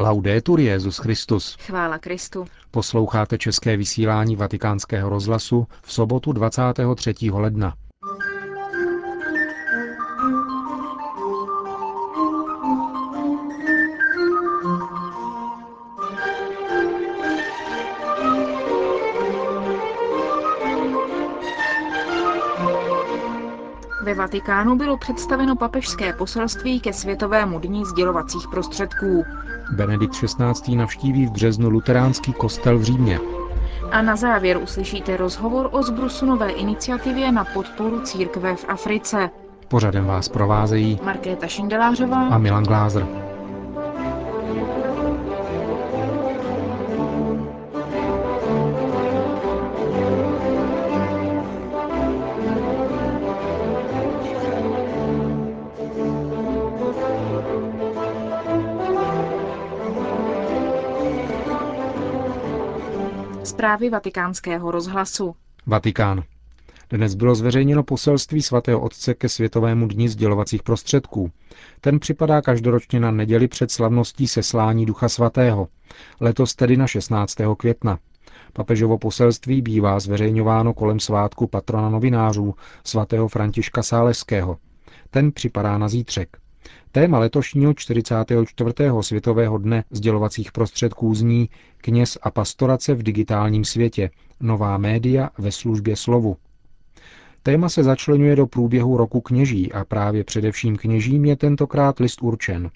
Laudetur 0.00 0.60
Jezus 0.60 0.98
Christus. 0.98 1.56
Chvála 1.60 1.98
Kristu. 1.98 2.46
Posloucháte 2.70 3.38
české 3.38 3.76
vysílání 3.76 4.36
Vatikánského 4.36 5.10
rozhlasu 5.10 5.66
v 5.82 5.92
sobotu 5.92 6.32
23. 6.32 7.14
ledna. 7.32 7.74
Ve 24.04 24.14
Vatikánu 24.14 24.76
bylo 24.76 24.96
představeno 24.96 25.56
papežské 25.56 26.12
poselství 26.12 26.80
ke 26.80 26.92
Světovému 26.92 27.58
dní 27.58 27.84
sdělovacích 27.84 28.48
prostředků. 28.50 29.24
Benedikt 29.70 30.14
XVI. 30.14 30.76
navštíví 30.76 31.26
v 31.26 31.30
březnu 31.30 31.68
luteránský 31.70 32.32
kostel 32.32 32.78
v 32.78 32.82
Římě. 32.82 33.20
A 33.90 34.02
na 34.02 34.16
závěr 34.16 34.56
uslyšíte 34.62 35.16
rozhovor 35.16 35.68
o 35.72 35.82
zbrusunové 35.82 36.50
iniciativě 36.50 37.32
na 37.32 37.44
podporu 37.44 38.00
církve 38.00 38.56
v 38.56 38.64
Africe. 38.68 39.30
Pořadem 39.68 40.04
vás 40.04 40.28
provázejí 40.28 41.00
Markéta 41.04 41.46
Šindelářová 41.46 42.28
a 42.28 42.38
Milan 42.38 42.64
Glázer. 42.64 43.27
Zprávy 63.48 63.90
vatikánského 63.90 64.70
rozhlasu. 64.70 65.34
Vatikán. 65.66 66.22
Dnes 66.90 67.14
bylo 67.14 67.34
zveřejněno 67.34 67.82
poselství 67.82 68.42
svatého 68.42 68.80
otce 68.80 69.14
ke 69.14 69.28
Světovému 69.28 69.86
dni 69.86 70.08
sdělovacích 70.08 70.62
prostředků. 70.62 71.30
Ten 71.80 71.98
připadá 71.98 72.42
každoročně 72.42 73.00
na 73.00 73.10
neděli 73.10 73.48
před 73.48 73.70
slavností 73.70 74.28
seslání 74.28 74.86
Ducha 74.86 75.08
Svatého, 75.08 75.68
letos 76.20 76.54
tedy 76.54 76.76
na 76.76 76.86
16. 76.86 77.34
května. 77.58 77.98
Papežovo 78.52 78.98
poselství 78.98 79.62
bývá 79.62 80.00
zveřejňováno 80.00 80.74
kolem 80.74 81.00
svátku 81.00 81.46
patrona 81.46 81.88
novinářů 81.88 82.54
svatého 82.84 83.28
Františka 83.28 83.82
Sáleského. 83.82 84.56
Ten 85.10 85.32
připadá 85.32 85.78
na 85.78 85.88
zítřek. 85.88 86.36
Téma 86.92 87.18
letošního 87.18 87.74
44. 87.74 88.70
světového 89.00 89.58
dne 89.58 89.84
sdělovacích 89.90 90.52
prostředků 90.52 91.14
zní 91.14 91.50
Kněz 91.76 92.18
a 92.22 92.30
pastorace 92.30 92.94
v 92.94 93.02
digitálním 93.02 93.64
světě. 93.64 94.10
Nová 94.40 94.78
média 94.78 95.30
ve 95.38 95.52
službě 95.52 95.96
slovu. 95.96 96.36
Téma 97.42 97.68
se 97.68 97.82
začlenuje 97.82 98.36
do 98.36 98.46
průběhu 98.46 98.96
roku 98.96 99.20
kněží 99.20 99.72
a 99.72 99.84
právě 99.84 100.24
především 100.24 100.76
kněžím 100.76 101.24
je 101.24 101.36
tentokrát 101.36 102.00
list 102.00 102.22
určen. 102.22 102.70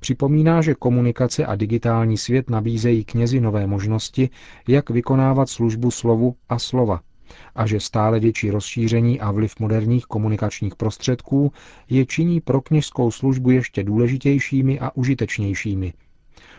Připomíná, 0.00 0.62
že 0.62 0.74
komunikace 0.74 1.46
a 1.46 1.56
digitální 1.56 2.18
svět 2.18 2.50
nabízejí 2.50 3.04
knězi 3.04 3.40
nové 3.40 3.66
možnosti, 3.66 4.30
jak 4.68 4.90
vykonávat 4.90 5.48
službu 5.48 5.90
slovu 5.90 6.34
a 6.48 6.58
slova 6.58 7.00
a 7.54 7.66
že 7.66 7.80
stále 7.80 8.20
větší 8.20 8.50
rozšíření 8.50 9.20
a 9.20 9.30
vliv 9.30 9.54
moderních 9.60 10.04
komunikačních 10.04 10.74
prostředků 10.74 11.52
je 11.88 12.06
činí 12.06 12.40
pro 12.40 12.60
kněžskou 12.60 13.10
službu 13.10 13.50
ještě 13.50 13.84
důležitějšími 13.84 14.80
a 14.80 14.90
užitečnějšími. 14.96 15.92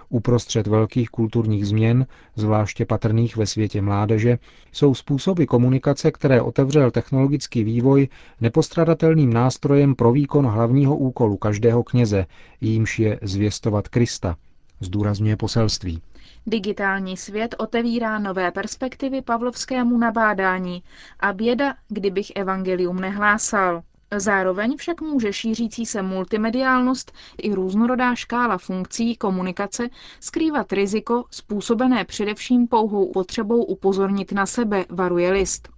Uprostřed 0.09 0.67
velkých 0.67 1.09
kulturních 1.09 1.67
změn, 1.67 2.05
zvláště 2.36 2.86
patrných 2.86 3.38
ve 3.38 3.45
světě 3.45 3.81
mládeže, 3.81 4.38
jsou 4.72 4.95
způsoby 4.95 5.44
komunikace, 5.44 6.11
které 6.11 6.41
otevřel 6.41 6.91
technologický 6.91 7.63
vývoj, 7.63 8.07
nepostradatelným 8.41 9.34
nástrojem 9.34 9.95
pro 9.95 10.12
výkon 10.12 10.45
hlavního 10.45 10.97
úkolu 10.97 11.38
každého 11.38 11.84
kněze, 11.84 12.25
jímž 12.62 13.00
je 13.00 13.19
zvěstovat 13.22 13.88
Krista, 13.88 14.35
zdůrazňuje 14.79 15.35
poselství. 15.35 16.01
Digitální 16.47 17.18
svět 17.18 17.56
otevírá 17.57 18.19
nové 18.19 18.52
perspektivy 18.52 19.22
pavlovskému 19.22 19.97
nabádání 19.97 20.84
a 21.19 21.34
běda, 21.34 21.75
kdybych 21.88 22.31
evangelium 22.35 23.00
nehlásal. 23.00 23.81
Zároveň 24.18 24.78
však 24.78 25.01
může 25.01 25.34
šířící 25.34 25.85
se 25.85 26.01
multimediálnost 26.01 27.12
i 27.41 27.53
různorodá 27.53 28.16
škála 28.16 28.57
funkcí 28.57 29.16
komunikace 29.16 29.90
skrývat 30.19 30.74
riziko 30.74 31.25
způsobené 31.31 32.06
především 32.06 32.68
pouhou 32.68 33.12
potřebou 33.12 33.63
upozornit 33.63 34.31
na 34.31 34.46
sebe, 34.46 34.85
varuje 34.90 35.31
list. 35.31 35.69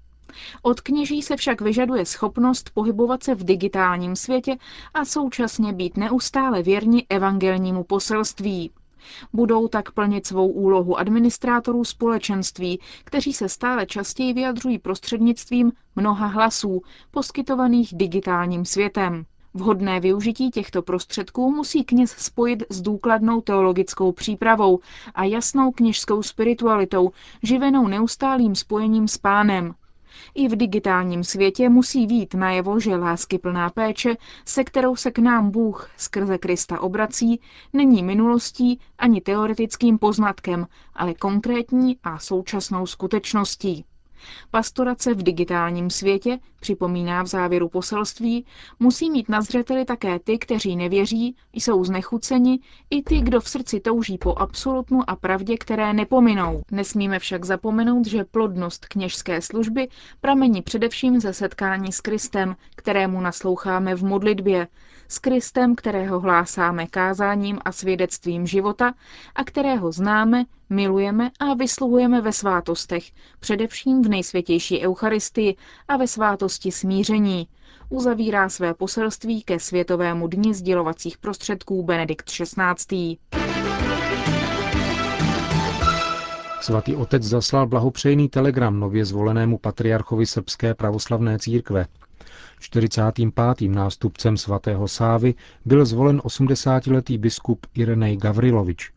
Od 0.62 0.82
kněží 0.82 1.22
se 1.22 1.38
však 1.38 1.62
vyžaduje 1.62 2.06
schopnost 2.06 2.70
pohybovat 2.74 3.24
se 3.24 3.36
v 3.36 3.44
digitálním 3.44 4.16
světě 4.16 4.56
a 4.94 5.06
současně 5.06 5.74
být 5.74 5.98
neustále 5.98 6.64
věrni 6.64 7.06
evangelnímu 7.10 7.84
poselství. 7.84 8.72
Budou 9.34 9.68
tak 9.68 9.92
plnit 9.92 10.28
svou 10.28 10.48
úlohu 10.48 10.98
administrátorů 10.98 11.84
společenství, 11.84 12.80
kteří 13.04 13.34
se 13.34 13.50
stále 13.50 13.86
častěji 13.86 14.34
vyjadřují 14.34 14.80
prostřednictvím 14.80 15.72
mnoha 15.96 16.28
hlasů, 16.28 16.82
poskytovaných 17.12 17.90
digitálním 17.94 18.66
světem. 18.66 19.26
Vhodné 19.54 20.00
využití 20.00 20.52
těchto 20.52 20.82
prostředků 20.82 21.52
musí 21.52 21.84
kněz 21.84 22.12
spojit 22.12 22.64
s 22.70 22.82
důkladnou 22.82 23.42
teologickou 23.42 24.12
přípravou 24.12 24.80
a 25.16 25.24
jasnou 25.24 25.72
kněžskou 25.72 26.24
spiritualitou, 26.24 27.12
živenou 27.44 27.88
neustálým 27.88 28.56
spojením 28.56 29.08
s 29.08 29.18
pánem. 29.18 29.76
I 30.36 30.48
v 30.48 30.56
digitálním 30.56 31.24
světě 31.24 31.70
musí 31.70 32.08
vít 32.08 32.34
najevo, 32.34 32.80
že 32.80 32.96
lásky 32.96 33.38
plná 33.38 33.70
péče, 33.70 34.16
se 34.46 34.64
kterou 34.64 34.96
se 34.96 35.12
k 35.12 35.20
nám 35.20 35.52
Bůh 35.52 35.90
skrze 35.98 36.38
Krista 36.38 36.80
obrací, 36.82 37.42
není 37.74 38.04
minulostí 38.04 38.80
ani 38.98 39.22
teoretickým 39.22 39.98
poznatkem, 39.98 40.68
ale 40.94 41.14
konkrétní 41.14 41.98
a 42.04 42.20
současnou 42.20 42.86
skutečností. 42.86 43.86
Pastorace 44.52 45.14
v 45.14 45.24
digitálním 45.24 45.90
světě, 45.90 46.40
připomíná 46.60 47.24
v 47.24 47.28
závěru 47.28 47.70
poselství, 47.70 48.46
musí 48.80 49.10
mít 49.10 49.30
na 49.30 49.42
zřeteli 49.42 49.86
také 49.86 50.20
ty, 50.20 50.38
kteří 50.38 50.76
nevěří, 50.76 51.36
jsou 51.54 51.84
znechuceni, 51.84 52.60
i 52.90 53.04
ty, 53.04 53.22
kdo 53.22 53.42
v 53.42 53.50
srdci 53.50 53.80
touží 53.80 54.18
po 54.18 54.36
absolutnu 54.38 55.10
a 55.10 55.16
pravdě, 55.16 55.58
které 55.58 55.94
nepominou. 55.94 56.62
Nesmíme 56.72 57.20
však 57.20 57.46
zapomenout, 57.46 58.08
že 58.08 58.24
plodnost 58.24 58.86
kněžské 58.86 59.42
služby 59.42 59.88
pramení 60.22 60.62
především 60.62 61.20
ze 61.20 61.34
setkání 61.34 61.92
s 61.92 62.02
Kristem, 62.02 62.56
kterému 62.76 63.22
nasloucháme 63.22 63.96
v 63.96 64.04
modlitbě, 64.04 64.68
s 65.08 65.20
Kristem, 65.20 65.76
kterého 65.76 66.20
hlásáme 66.20 66.88
kázáním 66.88 67.60
a 67.66 67.72
svědectvím 67.72 68.48
života 68.48 68.94
a 69.36 69.44
kterého 69.44 69.92
známe, 69.92 70.44
milujeme 70.74 71.32
a 71.40 71.54
vysluhujeme 71.54 72.22
ve 72.22 72.32
svátostech, 72.32 73.04
především 73.40 74.04
v 74.04 74.10
nejsvětější 74.10 74.82
Eucharistii 74.82 75.56
a 75.88 75.98
ve 75.98 76.08
svátosti 76.08 76.72
smíření. 76.72 77.48
Uzavírá 77.90 78.50
své 78.50 78.74
poselství 78.74 79.44
ke 79.44 79.60
Světovému 79.60 80.28
dni 80.28 80.54
sdělovacích 80.54 81.18
prostředků 81.18 81.84
Benedikt 81.84 82.26
XVI. 82.26 83.18
Svatý 86.62 86.96
otec 86.96 87.24
zaslal 87.24 87.68
blahopřejný 87.68 88.30
telegram 88.30 88.80
nově 88.80 89.06
zvolenému 89.06 89.58
patriarchovi 89.58 90.26
srbské 90.26 90.74
pravoslavné 90.74 91.40
církve. 91.40 91.86
45. 92.60 93.70
nástupcem 93.70 94.38
svatého 94.38 94.88
Sávy 94.88 95.34
byl 95.66 95.86
zvolen 95.86 96.18
80-letý 96.20 97.18
biskup 97.18 97.66
Irenej 97.74 98.18
Gavrilovič. 98.18 98.92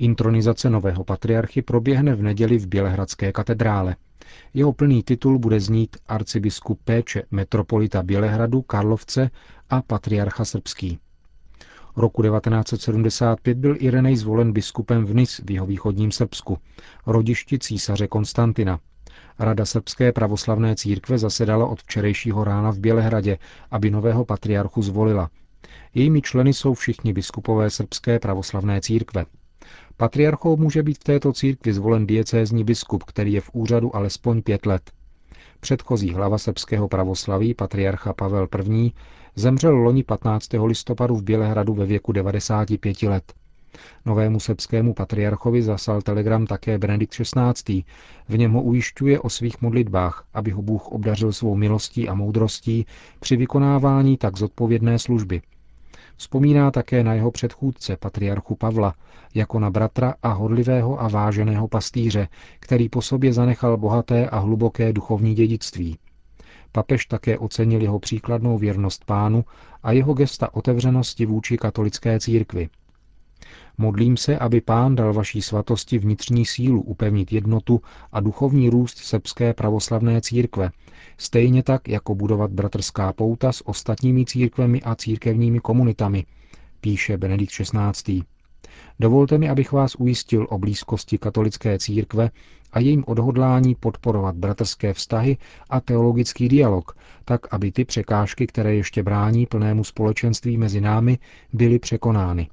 Intronizace 0.00 0.70
nového 0.70 1.04
patriarchy 1.04 1.62
proběhne 1.62 2.14
v 2.14 2.22
neděli 2.22 2.58
v 2.58 2.66
Bělehradské 2.66 3.32
katedrále. 3.32 3.96
Jeho 4.54 4.72
plný 4.72 5.02
titul 5.02 5.38
bude 5.38 5.60
znít 5.60 5.96
arcibiskup 6.06 6.80
péče 6.84 7.22
metropolita 7.30 8.02
Bělehradu, 8.02 8.62
Karlovce 8.62 9.30
a 9.70 9.82
patriarcha 9.82 10.44
srbský. 10.44 10.98
Roku 11.96 12.22
1975 12.22 13.58
byl 13.58 13.76
Irenej 13.78 14.16
zvolen 14.16 14.52
biskupem 14.52 15.04
v 15.04 15.14
Nis 15.14 15.40
v 15.44 15.50
jihovýchodním 15.50 16.12
Srbsku, 16.12 16.58
rodišti 17.06 17.58
císaře 17.58 18.06
Konstantina. 18.06 18.78
Rada 19.38 19.64
Srbské 19.64 20.12
pravoslavné 20.12 20.76
církve 20.76 21.18
zasedala 21.18 21.66
od 21.66 21.80
včerejšího 21.80 22.44
rána 22.44 22.70
v 22.72 22.78
Bělehradě, 22.78 23.38
aby 23.70 23.90
nového 23.90 24.24
patriarchu 24.24 24.82
zvolila. 24.82 25.30
Jejími 25.94 26.22
členy 26.22 26.52
jsou 26.52 26.74
všichni 26.74 27.12
biskupové 27.12 27.70
Srbské 27.70 28.18
pravoslavné 28.18 28.80
církve. 28.80 29.24
Patriarchou 29.96 30.56
může 30.56 30.82
být 30.82 30.98
v 30.98 31.04
této 31.04 31.32
církvi 31.32 31.72
zvolen 31.72 32.06
diecézní 32.06 32.64
biskup, 32.64 33.04
který 33.04 33.32
je 33.32 33.40
v 33.40 33.50
úřadu 33.52 33.96
alespoň 33.96 34.42
pět 34.42 34.66
let. 34.66 34.90
Předchozí 35.60 36.12
hlava 36.12 36.38
srbského 36.38 36.88
pravoslaví, 36.88 37.54
patriarcha 37.54 38.12
Pavel 38.12 38.48
I., 38.72 38.92
zemřel 39.34 39.76
loni 39.76 40.02
15. 40.02 40.48
listopadu 40.64 41.16
v 41.16 41.22
Bělehradu 41.22 41.74
ve 41.74 41.86
věku 41.86 42.12
95 42.12 43.02
let. 43.02 43.32
Novému 44.06 44.40
srbskému 44.40 44.94
patriarchovi 44.94 45.62
zaslal 45.62 46.02
telegram 46.02 46.46
také 46.46 46.78
Benedikt 46.78 47.12
XVI. 47.12 47.84
V 48.28 48.38
něm 48.38 48.52
ho 48.52 48.62
ujišťuje 48.62 49.20
o 49.20 49.30
svých 49.30 49.60
modlitbách, 49.60 50.24
aby 50.34 50.50
ho 50.50 50.62
Bůh 50.62 50.88
obdařil 50.88 51.32
svou 51.32 51.56
milostí 51.56 52.08
a 52.08 52.14
moudrostí 52.14 52.86
při 53.20 53.36
vykonávání 53.36 54.16
tak 54.16 54.38
zodpovědné 54.38 54.98
služby. 54.98 55.42
Vzpomíná 56.20 56.70
také 56.70 57.04
na 57.04 57.14
jeho 57.14 57.30
předchůdce, 57.30 57.96
patriarchu 57.96 58.54
Pavla, 58.54 58.94
jako 59.34 59.58
na 59.58 59.70
bratra 59.70 60.14
a 60.22 60.32
hodlivého 60.32 61.00
a 61.00 61.08
váženého 61.08 61.68
pastýře, 61.68 62.28
který 62.60 62.88
po 62.88 63.02
sobě 63.02 63.32
zanechal 63.32 63.76
bohaté 63.76 64.28
a 64.28 64.38
hluboké 64.38 64.92
duchovní 64.92 65.34
dědictví. 65.34 65.98
Papež 66.72 67.06
také 67.06 67.38
ocenil 67.38 67.82
jeho 67.82 67.98
příkladnou 67.98 68.58
věrnost 68.58 69.04
pánu 69.04 69.44
a 69.82 69.92
jeho 69.92 70.14
gesta 70.14 70.54
otevřenosti 70.54 71.26
vůči 71.26 71.56
katolické 71.56 72.20
církvi. 72.20 72.68
Modlím 73.80 74.16
se, 74.16 74.38
aby 74.38 74.60
pán 74.60 74.94
dal 74.94 75.12
vaší 75.12 75.42
svatosti 75.42 75.98
vnitřní 75.98 76.46
sílu 76.46 76.82
upevnit 76.82 77.32
jednotu 77.32 77.80
a 78.12 78.20
duchovní 78.20 78.70
růst 78.70 78.98
srbské 78.98 79.54
pravoslavné 79.54 80.20
církve, 80.20 80.70
stejně 81.18 81.62
tak 81.62 81.88
jako 81.88 82.14
budovat 82.14 82.50
bratrská 82.50 83.12
pouta 83.12 83.52
s 83.52 83.68
ostatními 83.68 84.24
církvemi 84.24 84.82
a 84.82 84.94
církevními 84.94 85.60
komunitami, 85.60 86.24
píše 86.80 87.18
Benedikt 87.18 87.52
XVI. 87.52 88.22
Dovolte 88.98 89.38
mi, 89.38 89.48
abych 89.48 89.72
vás 89.72 89.94
ujistil 89.98 90.46
o 90.50 90.58
blízkosti 90.58 91.18
katolické 91.18 91.78
církve 91.78 92.30
a 92.72 92.80
jejím 92.80 93.04
odhodlání 93.06 93.74
podporovat 93.74 94.36
bratrské 94.36 94.92
vztahy 94.94 95.36
a 95.70 95.80
teologický 95.80 96.48
dialog, 96.48 96.96
tak 97.24 97.54
aby 97.54 97.72
ty 97.72 97.84
překážky, 97.84 98.46
které 98.46 98.74
ještě 98.74 99.02
brání 99.02 99.46
plnému 99.46 99.84
společenství 99.84 100.56
mezi 100.56 100.80
námi, 100.80 101.18
byly 101.52 101.78
překonány. 101.78 102.48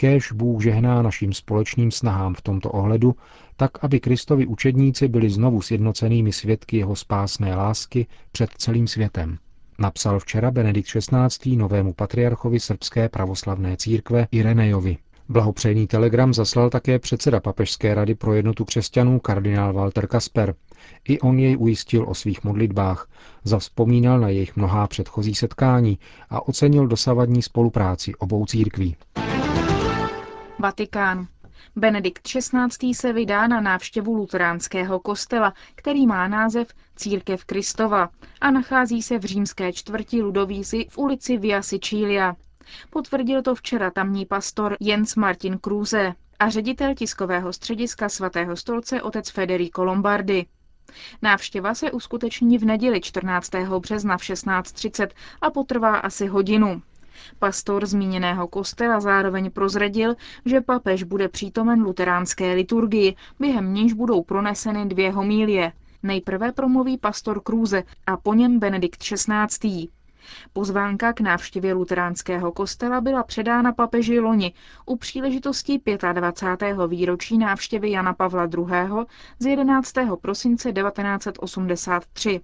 Kéž 0.00 0.32
Bůh 0.32 0.62
žehná 0.62 1.02
našim 1.02 1.32
společným 1.32 1.90
snahám 1.90 2.34
v 2.34 2.42
tomto 2.42 2.70
ohledu, 2.70 3.14
tak 3.56 3.84
aby 3.84 4.00
Kristovi 4.00 4.46
učedníci 4.46 5.08
byli 5.08 5.30
znovu 5.30 5.62
sjednocenými 5.62 6.32
svědky 6.32 6.76
jeho 6.76 6.96
spásné 6.96 7.54
lásky 7.54 8.06
před 8.32 8.50
celým 8.58 8.86
světem. 8.86 9.38
Napsal 9.78 10.18
včera 10.20 10.50
Benedikt 10.50 10.88
XVI. 10.88 11.56
novému 11.56 11.92
patriarchovi 11.92 12.60
srbské 12.60 13.08
pravoslavné 13.08 13.76
církve 13.76 14.26
Irenejovi. 14.30 14.96
Blahopřejný 15.28 15.86
telegram 15.86 16.34
zaslal 16.34 16.70
také 16.70 16.98
předseda 16.98 17.40
Papežské 17.40 17.94
rady 17.94 18.14
pro 18.14 18.34
jednotu 18.34 18.64
křesťanů 18.64 19.20
kardinál 19.20 19.72
Walter 19.72 20.06
Kasper. 20.06 20.54
I 21.08 21.20
on 21.20 21.38
jej 21.38 21.56
ujistil 21.58 22.04
o 22.08 22.14
svých 22.14 22.44
modlitbách, 22.44 23.08
zavzpomínal 23.44 24.20
na 24.20 24.28
jejich 24.28 24.56
mnohá 24.56 24.86
předchozí 24.86 25.34
setkání 25.34 25.98
a 26.30 26.48
ocenil 26.48 26.86
dosavadní 26.86 27.42
spolupráci 27.42 28.14
obou 28.14 28.46
církví. 28.46 28.96
Vatikán. 30.60 31.26
Benedikt 31.76 32.22
XVI. 32.22 32.94
se 32.94 33.12
vydá 33.12 33.46
na 33.46 33.60
návštěvu 33.60 34.14
luteránského 34.14 35.00
kostela, 35.00 35.54
který 35.74 36.06
má 36.06 36.28
název 36.28 36.68
Církev 36.96 37.44
Kristova 37.44 38.08
a 38.40 38.50
nachází 38.50 39.02
se 39.02 39.18
v 39.18 39.24
římské 39.24 39.72
čtvrti 39.72 40.22
Ludovízy 40.22 40.86
v 40.90 40.98
ulici 40.98 41.36
Via 41.36 41.62
Sicilia. 41.62 42.36
Potvrdil 42.90 43.42
to 43.42 43.54
včera 43.54 43.90
tamní 43.90 44.26
pastor 44.26 44.76
Jens 44.80 45.16
Martin 45.16 45.58
Kruse 45.58 46.14
a 46.38 46.50
ředitel 46.50 46.94
tiskového 46.94 47.52
střediska 47.52 48.08
svatého 48.08 48.56
stolce 48.56 49.02
otec 49.02 49.30
Federico 49.30 49.84
Lombardi. 49.84 50.46
Návštěva 51.22 51.74
se 51.74 51.92
uskuteční 51.92 52.58
v 52.58 52.64
neděli 52.64 53.00
14. 53.00 53.50
března 53.78 54.16
v 54.18 54.20
16.30 54.22 55.08
a 55.40 55.50
potrvá 55.50 55.96
asi 55.96 56.26
hodinu. 56.26 56.82
Pastor 57.38 57.86
zmíněného 57.86 58.48
kostela 58.48 59.00
zároveň 59.00 59.50
prozradil, 59.50 60.14
že 60.44 60.60
papež 60.60 61.02
bude 61.02 61.28
přítomen 61.28 61.82
luteránské 61.82 62.54
liturgii, 62.54 63.14
během 63.40 63.74
níž 63.74 63.92
budou 63.92 64.22
proneseny 64.22 64.86
dvě 64.86 65.10
homílie. 65.12 65.72
Nejprve 66.02 66.52
promluví 66.52 66.98
pastor 66.98 67.40
Krůze 67.42 67.82
a 68.06 68.16
po 68.16 68.34
něm 68.34 68.58
Benedikt 68.58 68.98
XVI. 69.02 69.88
Pozvánka 70.52 71.12
k 71.12 71.20
návštěvě 71.20 71.72
luteránského 71.74 72.52
kostela 72.52 73.00
byla 73.00 73.22
předána 73.22 73.72
papeži 73.72 74.20
loni 74.20 74.52
u 74.86 74.96
příležitosti 74.96 75.80
25. 76.12 76.76
výročí 76.88 77.38
návštěvy 77.38 77.90
Jana 77.90 78.14
Pavla 78.14 78.44
II. 78.44 79.04
z 79.38 79.46
11. 79.46 79.92
prosince 80.20 80.72
1983. 80.72 82.40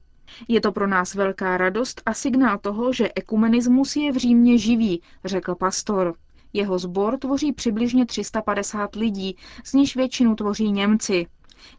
Je 0.49 0.61
to 0.61 0.73
pro 0.73 0.87
nás 0.87 1.15
velká 1.15 1.56
radost 1.56 2.03
a 2.06 2.15
signál 2.15 2.59
toho, 2.59 2.93
že 2.93 3.09
ekumenismus 3.17 3.97
je 3.97 4.12
v 4.12 4.17
Římě 4.17 4.59
živý, 4.59 5.03
řekl 5.25 5.55
pastor. 5.55 6.15
Jeho 6.53 6.79
sbor 6.79 7.19
tvoří 7.19 7.53
přibližně 7.53 8.06
350 8.06 8.94
lidí, 8.94 9.37
z 9.65 9.73
níž 9.73 9.97
většinu 9.97 10.35
tvoří 10.35 10.73
Němci. 10.73 11.26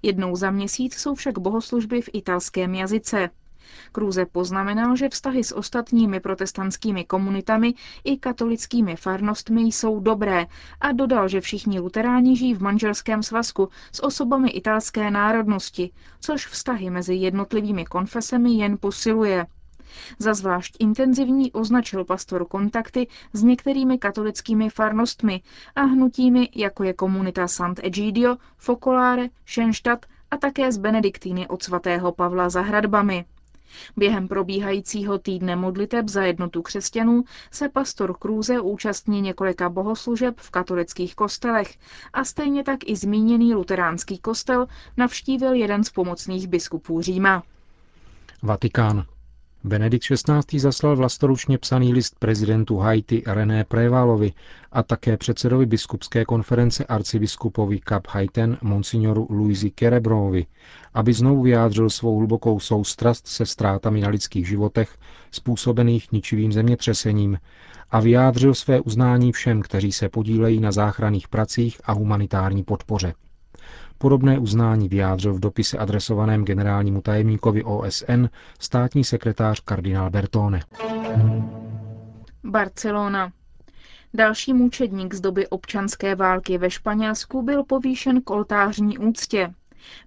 Jednou 0.02 0.36
za 0.36 0.52
měsíc 0.52 0.94
jsou 0.96 1.16
však 1.16 1.40
bohoslužby 1.40 2.02
v 2.02 2.10
italském 2.14 2.76
jazyce. 2.76 3.30
Krůze 3.92 4.26
poznamenal, 4.26 4.96
že 4.96 5.10
vztahy 5.10 5.44
s 5.44 5.56
ostatními 5.56 6.20
protestantskými 6.20 7.06
komunitami 7.06 7.74
i 8.04 8.18
katolickými 8.18 8.96
farnostmi 8.96 9.62
jsou 9.62 10.00
dobré 10.00 10.46
a 10.82 10.92
dodal, 10.92 11.28
že 11.28 11.42
všichni 11.42 11.80
luteráni 11.80 12.38
žijí 12.38 12.54
v 12.54 12.62
manželském 12.62 13.24
svazku 13.24 13.70
s 13.92 14.04
osobami 14.04 14.50
italské 14.50 15.12
národnosti, 15.12 15.92
což 16.20 16.48
vztahy 16.48 16.90
mezi 16.90 17.16
jednotlivými 17.16 17.86
konfesemi 17.86 18.52
jen 18.54 18.78
posiluje. 18.78 19.46
Za 20.20 20.34
zvlášť 20.34 20.76
intenzivní 20.80 21.52
označil 21.52 22.06
pastor 22.06 22.46
kontakty 22.48 23.08
s 23.34 23.44
některými 23.44 23.98
katolickými 23.98 24.70
farnostmi 24.70 25.42
a 25.76 25.82
hnutími, 25.82 26.50
jako 26.56 26.84
je 26.84 26.94
komunita 26.94 27.46
Sant'Egidio, 27.48 28.38
Focolare, 28.58 29.30
Schenstadt 29.46 30.06
a 30.32 30.38
také 30.38 30.72
z 30.72 30.78
Benediktýny 30.78 31.48
od 31.48 31.64
svatého 31.64 32.12
Pavla 32.12 32.50
za 32.50 32.62
hradbami. 32.62 33.26
Během 33.98 34.28
probíhajícího 34.28 35.18
týdne 35.20 35.56
modliteb 35.56 36.08
za 36.10 36.24
jednotu 36.24 36.62
křesťanů 36.62 37.24
se 37.52 37.70
pastor 37.70 38.18
Krůze 38.18 38.60
účastní 38.60 39.22
několika 39.22 39.70
bohoslužeb 39.70 40.40
v 40.40 40.50
katolických 40.52 41.16
kostelech 41.16 41.78
a 42.14 42.24
stejně 42.24 42.64
tak 42.64 42.80
i 42.86 42.96
zmíněný 42.96 43.54
luteránský 43.54 44.18
kostel 44.18 44.68
navštívil 44.98 45.54
jeden 45.54 45.84
z 45.84 45.90
pomocných 45.90 46.48
biskupů 46.48 47.02
Říma. 47.02 47.44
Vatikán. 48.44 49.06
Benedikt 49.68 50.06
XVI. 50.06 50.60
zaslal 50.60 50.96
vlastoručně 50.96 51.58
psaný 51.58 51.94
list 51.94 52.16
prezidentu 52.20 52.78
Haiti 52.78 53.24
René 53.28 53.64
Prévalovi 53.64 54.34
a 54.72 54.84
také 54.84 55.18
předsedovi 55.18 55.66
biskupské 55.66 56.26
konference 56.26 56.86
arcibiskupovi 56.86 57.80
Cap 57.90 58.08
Haiten 58.08 58.58
monsignoru 58.62 59.28
Luisi 59.30 59.70
Kerebrovi, 59.72 60.46
aby 60.94 61.14
znovu 61.14 61.42
vyjádřil 61.42 61.90
svou 61.90 62.18
hlubokou 62.18 62.60
soustrast 62.60 63.28
se 63.28 63.46
ztrátami 63.46 64.02
na 64.02 64.10
lidských 64.10 64.48
životech 64.48 64.98
způsobených 65.32 66.12
ničivým 66.12 66.52
zemětřesením 66.52 67.38
a 67.92 68.00
vyjádřil 68.00 68.54
své 68.54 68.82
uznání 68.82 69.32
všem, 69.32 69.62
kteří 69.62 69.92
se 69.92 70.10
podílejí 70.10 70.60
na 70.60 70.72
záchranných 70.72 71.28
pracích 71.28 71.82
a 71.84 71.92
humanitární 71.94 72.64
podpoře. 72.64 73.14
Podobné 73.98 74.40
uznání 74.40 74.90
vyjádřil 74.90 75.34
v 75.34 75.40
dopise 75.40 75.78
adresovaném 75.78 76.46
generálnímu 76.46 77.02
tajemníkovi 77.02 77.64
OSN 77.64 78.26
státní 78.60 79.04
sekretář 79.04 79.60
kardinál 79.60 80.10
Bertone. 80.10 80.60
Barcelona. 82.44 83.32
Další 84.14 84.54
mučedník 84.54 85.14
z 85.14 85.22
doby 85.22 85.48
občanské 85.48 86.16
války 86.16 86.58
ve 86.58 86.70
Španělsku 86.70 87.42
byl 87.42 87.64
povýšen 87.64 88.22
k 88.22 88.30
oltářní 88.30 88.98
úctě. 88.98 89.54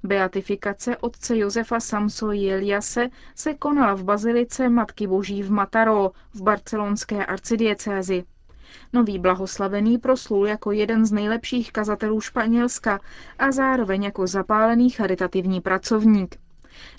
Beatifikace 0.02 0.97
otce 0.97 1.38
Josefa 1.38 1.80
Samso 1.80 2.33
Jeliase 2.33 3.09
se 3.35 3.54
konala 3.54 3.95
v 3.95 4.04
bazilice 4.04 4.68
Matky 4.68 5.07
Boží 5.07 5.42
v 5.42 5.50
Mataró 5.50 6.11
v 6.35 6.42
barcelonské 6.42 7.26
arcidiecézi. 7.26 8.25
Nový 8.92 9.18
blahoslavený 9.18 9.98
proslul 9.98 10.46
jako 10.46 10.72
jeden 10.72 11.06
z 11.06 11.12
nejlepších 11.12 11.72
kazatelů 11.72 12.20
Španělska 12.20 13.00
a 13.38 13.52
zároveň 13.52 14.02
jako 14.02 14.26
zapálený 14.26 14.90
charitativní 14.90 15.60
pracovník. 15.60 16.37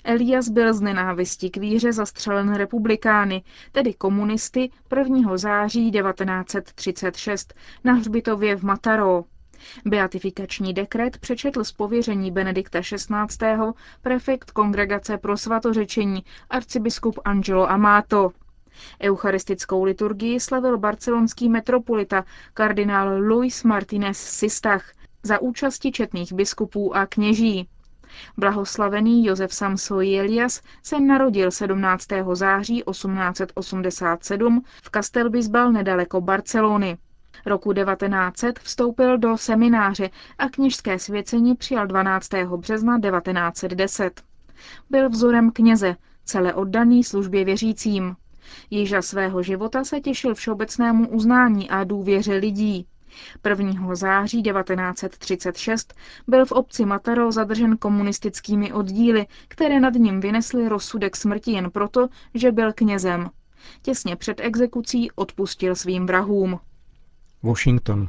Elias 0.04 0.48
byl 0.48 0.74
z 0.74 0.80
nenávisti 0.80 1.50
k 1.50 1.56
víře 1.56 1.92
zastřelen 1.92 2.54
republikány, 2.54 3.42
tedy 3.72 3.94
komunisty 3.94 4.70
1. 4.96 5.36
září 5.36 5.90
1936 5.90 7.54
na 7.84 7.92
hřbitově 7.92 8.56
v 8.56 8.62
Mataró. 8.62 9.24
Beatifikační 9.84 10.74
dekret 10.74 11.18
přečetl 11.18 11.64
z 11.64 11.72
pověření 11.72 12.30
Benedikta 12.30 12.80
XVI. 12.80 13.46
prefekt 14.02 14.50
Kongregace 14.50 15.18
pro 15.18 15.36
svatořečení 15.36 16.24
arcibiskup 16.50 17.18
Angelo 17.24 17.70
Amato. 17.70 18.30
Eucharistickou 19.02 19.84
liturgii 19.84 20.40
slavil 20.40 20.78
barcelonský 20.78 21.48
metropolita 21.48 22.24
kardinál 22.54 23.20
Luis 23.20 23.64
Martinez 23.64 24.18
Sistach 24.18 24.84
za 25.22 25.38
účasti 25.40 25.92
četných 25.92 26.32
biskupů 26.32 26.96
a 26.96 27.06
kněží. 27.06 27.68
Blahoslavený 28.36 29.24
Josef 29.26 29.54
Samso 29.54 29.94
Elias 29.98 30.62
se 30.82 31.00
narodil 31.00 31.50
17. 31.50 32.06
září 32.32 32.82
1887 32.90 34.62
v 34.82 34.90
Castelbisbal 34.90 35.72
nedaleko 35.72 36.20
Barcelony. 36.20 36.98
Roku 37.46 37.72
1900 37.72 38.58
vstoupil 38.58 39.18
do 39.18 39.36
semináře 39.36 40.10
a 40.38 40.48
kněžské 40.48 40.98
svěcení 40.98 41.54
přijal 41.54 41.86
12. 41.86 42.28
března 42.56 43.00
1910. 43.00 44.22
Byl 44.90 45.08
vzorem 45.08 45.50
kněze, 45.50 45.96
celé 46.24 46.54
oddaný 46.54 47.04
službě 47.04 47.44
věřícím. 47.44 48.16
Již 48.70 48.90
za 48.90 49.02
svého 49.02 49.42
života 49.42 49.84
se 49.84 50.00
těšil 50.00 50.34
všeobecnému 50.34 51.08
uznání 51.08 51.70
a 51.70 51.84
důvěře 51.84 52.34
lidí. 52.34 52.86
1. 53.48 53.94
září 53.94 54.42
1936 54.42 55.94
byl 56.28 56.46
v 56.46 56.52
obci 56.52 56.84
Mataro 56.84 57.32
zadržen 57.32 57.76
komunistickými 57.76 58.72
oddíly, 58.72 59.26
které 59.48 59.80
nad 59.80 59.94
ním 59.94 60.20
vynesly 60.20 60.68
rozsudek 60.68 61.16
smrti 61.16 61.52
jen 61.52 61.70
proto, 61.70 62.08
že 62.34 62.52
byl 62.52 62.72
knězem. 62.72 63.30
Těsně 63.82 64.16
před 64.16 64.40
exekucí 64.40 65.10
odpustil 65.10 65.74
svým 65.74 66.06
vrahům. 66.06 66.60
Washington. 67.42 68.08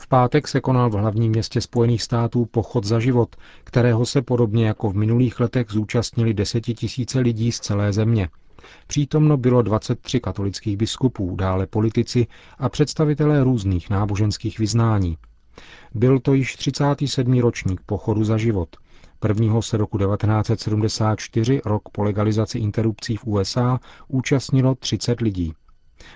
V 0.00 0.08
pátek 0.08 0.48
se 0.48 0.60
konal 0.60 0.90
v 0.90 0.92
hlavním 0.92 1.30
městě 1.30 1.60
Spojených 1.60 2.02
států 2.02 2.46
pochod 2.46 2.84
za 2.84 3.00
život, 3.00 3.36
kterého 3.64 4.06
se 4.06 4.22
podobně 4.22 4.66
jako 4.66 4.90
v 4.90 4.96
minulých 4.96 5.40
letech 5.40 5.66
zúčastnili 5.70 6.34
desetitisíce 6.34 7.20
lidí 7.20 7.52
z 7.52 7.60
celé 7.60 7.92
země. 7.92 8.28
Přítomno 8.86 9.36
bylo 9.36 9.62
23 9.62 10.20
katolických 10.20 10.76
biskupů, 10.76 11.36
dále 11.36 11.66
politici 11.66 12.26
a 12.58 12.68
představitelé 12.68 13.44
různých 13.44 13.90
náboženských 13.90 14.58
vyznání. 14.58 15.16
Byl 15.94 16.18
to 16.18 16.34
již 16.34 16.56
37. 16.56 17.38
ročník 17.40 17.80
pochodu 17.86 18.24
za 18.24 18.36
život. 18.36 18.76
Prvního 19.18 19.62
se 19.62 19.76
roku 19.76 19.98
1974, 19.98 21.60
rok 21.64 21.88
po 21.92 22.02
legalizaci 22.02 22.58
interrupcí 22.58 23.16
v 23.16 23.26
USA, 23.26 23.80
účastnilo 24.08 24.74
30 24.74 25.20
lidí. 25.20 25.52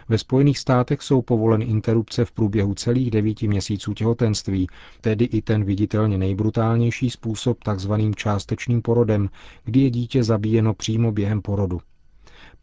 Ve 0.08 0.18
Spojených 0.18 0.58
státech 0.58 1.02
jsou 1.02 1.22
povoleny 1.22 1.64
interrupce 1.64 2.24
v 2.24 2.32
průběhu 2.32 2.74
celých 2.74 3.10
devíti 3.10 3.48
měsíců 3.48 3.94
těhotenství, 3.94 4.66
tedy 5.00 5.24
i 5.24 5.42
ten 5.42 5.64
viditelně 5.64 6.18
nejbrutálnější 6.18 7.10
způsob 7.10 7.64
takzvaným 7.64 8.14
částečným 8.14 8.82
porodem, 8.82 9.28
kdy 9.64 9.80
je 9.80 9.90
dítě 9.90 10.24
zabíjeno 10.24 10.74
přímo 10.74 11.12
během 11.12 11.42
porodu. 11.42 11.80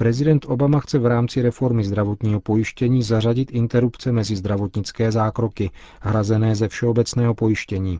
Prezident 0.02 0.46
Obama 0.46 0.80
chce 0.80 1.00
v 1.00 1.06
rámci 1.06 1.42
reformy 1.42 1.84
zdravotního 1.84 2.40
pojištění 2.40 3.04
zařadit 3.04 3.52
interrupce 3.52 4.12
mezi 4.12 4.36
zdravotnické 4.36 5.12
zákroky, 5.12 5.72
hrazené 6.02 6.56
ze 6.56 6.68
všeobecného 6.68 7.34
pojištění. 7.34 8.00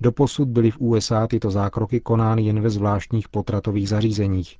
Doposud 0.00 0.48
byly 0.48 0.70
v 0.70 0.80
USA 0.80 1.26
tyto 1.26 1.50
zákroky 1.50 2.00
konány 2.00 2.42
jen 2.42 2.60
ve 2.60 2.70
zvláštních 2.70 3.28
potratových 3.28 3.88
zařízeních. 3.88 4.56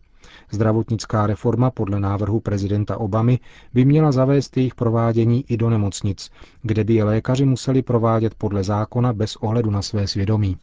Zdravotnická 0.51 1.27
reforma 1.27 1.71
podle 1.71 2.01
návrhu 2.01 2.41
prezidenta 2.41 2.97
Obamy 2.99 3.39
by 3.75 3.85
měla 3.85 4.13
zavést 4.13 4.57
jejich 4.57 4.75
provádění 4.75 5.45
i 5.49 5.57
do 5.57 5.71
nemocnic, 5.71 6.31
kde 6.63 6.85
by 6.85 6.95
je 6.95 7.05
lékaři 7.05 7.45
museli 7.45 7.83
provádět 7.83 8.35
podle 8.35 8.65
zákona 8.65 9.13
bez 9.13 9.37
ohledu 9.37 9.71
na 9.71 9.83
své 9.83 10.07
svědomí. 10.07 10.57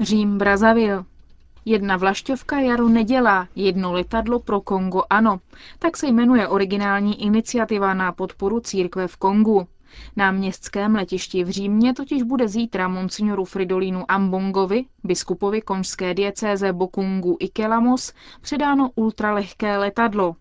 Řím 0.00 0.38
Brazavil. 0.38 1.04
Jedna 1.64 1.96
vlašťovka 1.96 2.60
jaro 2.60 2.88
nedělá, 2.88 3.48
jedno 3.56 3.92
letadlo 3.92 4.40
pro 4.40 4.60
Kongo 4.60 5.02
ano. 5.10 5.40
Tak 5.78 5.96
se 5.96 6.06
jmenuje 6.08 6.48
originální 6.48 7.22
iniciativa 7.22 7.94
na 7.94 8.12
podporu 8.12 8.60
církve 8.60 9.08
v 9.08 9.16
Kongu. 9.16 9.66
Na 10.16 10.30
městském 10.30 10.94
letišti 10.94 11.44
v 11.44 11.48
Římě 11.50 11.94
totiž 11.94 12.22
bude 12.22 12.48
zítra 12.48 12.88
monsignoru 12.88 13.44
Fridolínu 13.44 14.04
Ambongovi, 14.08 14.84
biskupovi 15.04 15.60
konžské 15.60 16.14
diecéze 16.14 16.72
Bokungu 16.72 17.36
Ikelamos, 17.40 18.12
předáno 18.40 18.90
ultralehké 18.94 19.78
letadlo. 19.78 20.36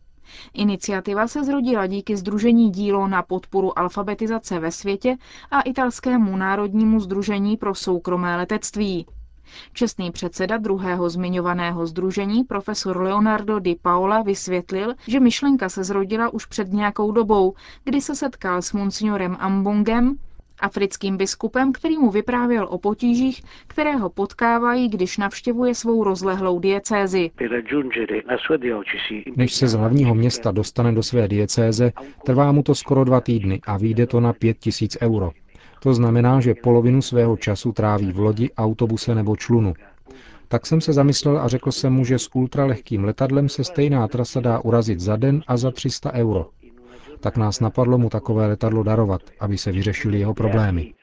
Iniciativa 0.54 1.28
se 1.28 1.44
zrodila 1.44 1.88
díky 1.88 2.18
Združení 2.18 2.72
dílo 2.72 3.08
na 3.08 3.24
podporu 3.24 3.80
alfabetizace 3.80 4.60
ve 4.60 4.72
světě 4.72 5.18
a 5.52 5.62
italskému 5.62 6.38
národnímu 6.38 7.00
združení 7.00 7.58
pro 7.58 7.76
soukromé 7.76 8.38
letectví. 8.38 9.06
Čestný 9.74 10.12
předseda 10.12 10.58
druhého 10.58 11.10
zmiňovaného 11.10 11.86
združení, 11.86 12.44
profesor 12.44 13.02
Leonardo 13.02 13.60
Di 13.60 13.76
Paola, 13.82 14.22
vysvětlil, 14.22 14.94
že 15.08 15.20
myšlenka 15.20 15.70
se 15.70 15.84
zrodila 15.84 16.30
už 16.30 16.46
před 16.46 16.74
nějakou 16.74 17.12
dobou, 17.12 17.54
kdy 17.84 18.02
se 18.02 18.16
setkal 18.16 18.62
s 18.62 18.74
monsignorem 18.74 19.38
Ambongem, 19.40 20.16
africkým 20.60 21.18
biskupem, 21.18 21.72
který 21.74 21.98
mu 21.98 22.10
vyprávěl 22.12 22.68
o 22.70 22.78
potížích, 22.78 23.42
které 23.68 23.96
ho 23.96 24.10
potkávají, 24.10 24.90
když 24.90 25.18
navštěvuje 25.18 25.76
svou 25.76 26.04
rozlehlou 26.04 26.60
diecézi. 26.60 27.32
Než 29.36 29.56
se 29.56 29.68
z 29.68 29.74
hlavního 29.74 30.16
města 30.16 30.52
dostane 30.52 30.92
do 30.92 31.04
své 31.04 31.28
diecéze, 31.28 31.92
trvá 32.26 32.52
mu 32.52 32.64
to 32.64 32.76
skoro 32.76 33.04
dva 33.04 33.22
týdny 33.22 33.60
a 33.68 33.78
vyjde 33.78 34.08
to 34.08 34.20
na 34.20 34.34
pět 34.34 34.58
tisíc 34.58 34.98
euro. 35.02 35.32
To 35.80 35.94
znamená, 35.94 36.40
že 36.42 36.56
polovinu 36.56 37.02
svého 37.02 37.38
času 37.38 37.72
tráví 37.72 38.12
v 38.12 38.20
lodi, 38.20 38.52
autobuse 38.58 39.16
nebo 39.16 39.36
člunu. 39.36 39.74
Tak 40.48 40.66
jsem 40.66 40.82
se 40.82 40.94
zamyslel 40.94 41.38
a 41.40 41.48
řekl 41.48 41.72
jsem 41.72 41.94
mu, 41.94 42.06
že 42.06 42.20
s 42.20 42.30
ultralehkým 42.36 43.04
letadlem 43.04 43.50
se 43.50 43.64
stejná 43.64 44.08
trasa 44.08 44.40
dá 44.40 44.60
urazit 44.60 45.00
za 45.00 45.16
den 45.16 45.44
a 45.48 45.58
za 45.58 45.72
300 45.72 46.14
euro 46.14 46.50
tak 47.20 47.38
nás 47.38 47.60
napadlo 47.60 47.98
mu 47.98 48.10
takové 48.10 48.48
letadlo 48.48 48.84
darovat, 48.84 49.22
aby 49.40 49.58
se 49.58 49.72
vyřešili 49.72 50.20
jeho 50.20 50.34
problémy. 50.34 50.94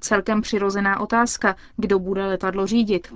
Celkem 0.00 0.40
přirozená 0.40 1.00
otázka, 1.00 1.56
kdo 1.76 1.98
bude 1.98 2.26
letadlo 2.26 2.66
řídit. 2.66 3.12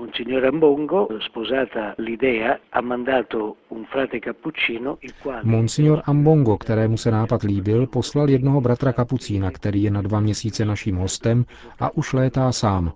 Monsignor 5.45 6.03
Ambongo, 6.05 6.59
kterému 6.59 6.97
se 6.97 7.11
nápad 7.11 7.43
líbil, 7.43 7.87
poslal 7.87 8.31
jednoho 8.31 8.61
bratra 8.61 8.93
kapucína, 8.93 9.51
který 9.51 9.83
je 9.83 9.91
na 9.91 10.03
dva 10.03 10.21
měsíce 10.21 10.65
naším 10.65 10.97
hostem 10.97 11.45
a 11.81 11.97
už 11.97 12.13
létá 12.13 12.53
sám. 12.53 12.93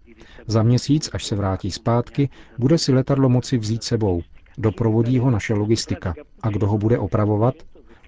Za 0.46 0.62
měsíc, 0.62 1.10
až 1.12 1.24
se 1.24 1.36
vrátí 1.36 1.70
zpátky, 1.70 2.28
bude 2.58 2.78
si 2.78 2.92
letadlo 2.92 3.28
moci 3.28 3.58
vzít 3.58 3.82
sebou. 3.82 4.22
Doprovodí 4.58 5.18
ho 5.18 5.30
naše 5.30 5.54
logistika. 5.54 6.14
A 6.42 6.48
kdo 6.50 6.66
ho 6.66 6.78
bude 6.78 6.98
opravovat? 6.98 7.54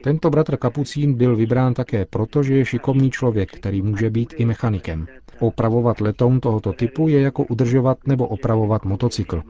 Tento 0.02 0.30
bratr 0.30 0.56
Kapucín 0.56 1.14
byl 1.14 1.36
vybrán 1.36 1.74
také 1.74 2.04
proto, 2.04 2.42
že 2.42 2.54
je 2.54 2.64
šikovný 2.64 3.10
člověk, 3.10 3.52
který 3.52 3.82
může 3.82 4.10
být 4.10 4.34
i 4.36 4.44
mechanikem. 4.44 5.06
Opravovat 5.40 6.00
letoun 6.00 6.40
tohoto 6.40 6.72
typu 6.72 7.08
je 7.08 7.20
jako 7.20 7.44
udržovat 7.44 7.98
nebo 8.06 8.28
opravovat 8.28 8.84
motocykl. 8.84 9.42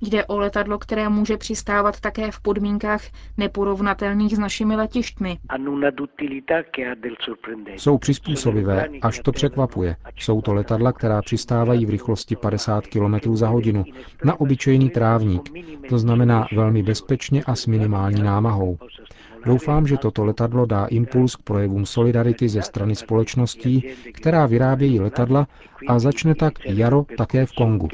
Jde 0.00 0.24
o 0.26 0.38
letadlo, 0.38 0.78
které 0.78 1.08
může 1.08 1.36
přistávat 1.36 2.00
také 2.00 2.30
v 2.30 2.40
podmínkách 2.40 3.02
neporovnatelných 3.36 4.36
s 4.36 4.38
našimi 4.38 4.76
letištmi. 4.76 5.38
Jsou 7.76 7.98
přizpůsobivé, 7.98 8.88
až 9.02 9.18
to 9.20 9.32
překvapuje. 9.32 9.96
Jsou 10.16 10.42
to 10.42 10.54
letadla, 10.54 10.92
která 10.92 11.22
přistávají 11.22 11.86
v 11.86 11.90
rychlosti 11.90 12.36
50 12.36 12.86
km 12.86 13.36
za 13.36 13.48
hodinu 13.48 13.84
na 14.24 14.40
obyčejný 14.40 14.90
trávník, 14.90 15.50
to 15.88 15.98
znamená 15.98 16.46
velmi 16.52 16.82
bezpečně 16.82 17.42
a 17.44 17.54
s 17.54 17.66
minimální 17.66 18.22
námahou. 18.22 18.78
Doufám, 19.48 19.86
že 19.86 19.96
toto 19.96 20.24
letadlo 20.24 20.66
dá 20.66 20.86
impuls 20.86 21.36
k 21.36 21.42
projevům 21.42 21.86
solidarity 21.86 22.48
ze 22.48 22.62
strany 22.62 22.96
společností, 22.96 23.94
která 24.12 24.46
vyrábějí 24.46 25.00
letadla 25.00 25.46
a 25.88 25.98
začne 25.98 26.34
tak 26.34 26.52
jaro 26.64 27.04
také 27.16 27.46
v 27.46 27.52
Kongu. 27.52 27.88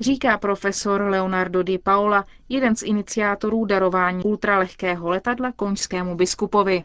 Říká 0.00 0.38
profesor 0.38 1.00
Leonardo 1.02 1.62
Di 1.62 1.78
Paola, 1.78 2.24
jeden 2.48 2.76
z 2.76 2.82
iniciátorů 2.82 3.64
darování 3.64 4.24
ultralehkého 4.24 5.08
letadla 5.08 5.52
konžskému 5.56 6.14
biskupovi. 6.14 6.84